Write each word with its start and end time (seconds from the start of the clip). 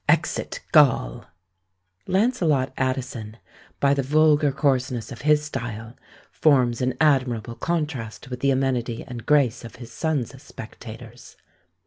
Exit 0.09 0.61
Gaal!" 0.71 1.27
Lancelot 2.07 2.73
Addison, 2.75 3.37
by 3.79 3.93
the 3.93 4.01
vulgar 4.01 4.51
coarseness 4.51 5.11
of 5.11 5.21
his 5.21 5.43
style, 5.43 5.95
forms 6.31 6.81
an 6.81 6.95
admirable 6.99 7.53
contrast 7.53 8.27
with 8.31 8.39
the 8.39 8.49
amenity 8.49 9.03
and 9.07 9.27
grace 9.27 9.63
of 9.63 9.75
his 9.75 9.91
son's 9.91 10.41
Spectators. 10.41 11.37